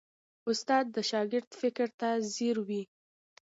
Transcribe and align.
استاد 0.49 0.85
د 0.95 0.97
شاګرد 1.09 1.49
فکر 1.61 1.87
ته 1.99 2.09
ځیر 2.33 2.57
وي. 2.67 2.83